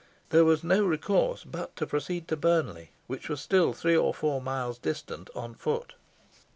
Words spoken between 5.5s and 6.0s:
foot.